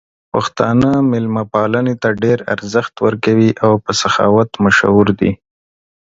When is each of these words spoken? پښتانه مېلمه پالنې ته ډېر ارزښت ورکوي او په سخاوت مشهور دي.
پښتانه 0.33 0.89
مېلمه 1.11 1.43
پالنې 1.53 1.95
ته 2.01 2.09
ډېر 2.23 2.37
ارزښت 2.53 2.93
ورکوي 3.05 3.51
او 3.65 3.71
په 3.83 3.91
سخاوت 4.01 4.49
مشهور 4.65 5.07
دي. 5.19 5.31